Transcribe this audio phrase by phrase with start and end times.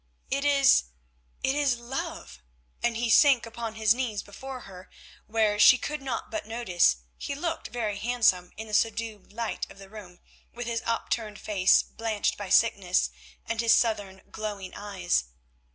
[0.31, 2.41] "It is—it is—love!"
[2.81, 4.89] and he sank upon his knees before her,
[5.27, 9.77] where, she could not but notice, he looked very handsome in the subdued light of
[9.77, 10.19] the room,
[10.51, 13.11] with his upturned face blanched by sickness,
[13.45, 15.25] and his southern glowing eyes.